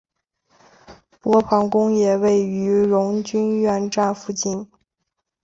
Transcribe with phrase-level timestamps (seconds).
[1.21, 4.67] 波旁宫也位于荣军院站附近。